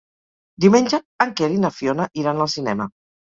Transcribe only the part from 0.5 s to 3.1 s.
Diumenge en Quer i na Fiona iran al cinema.